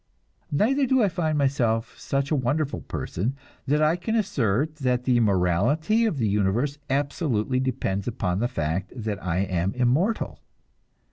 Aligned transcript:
Neither 0.51 0.87
do 0.87 1.03
I 1.03 1.09
find 1.09 1.37
myself 1.37 1.95
such 1.99 2.31
a 2.31 2.35
wonderful 2.35 2.81
person 2.81 3.35
that 3.67 3.83
I 3.83 3.95
can 3.97 4.15
assert 4.15 4.77
that 4.77 5.03
the 5.03 5.19
morality 5.19 6.05
of 6.07 6.17
the 6.17 6.27
universe 6.27 6.79
absolutely 6.89 7.59
depends 7.59 8.07
upon 8.07 8.39
the 8.39 8.47
fact 8.47 8.91
that 8.95 9.23
I 9.23 9.41
am 9.41 9.75
immortal. 9.75 10.39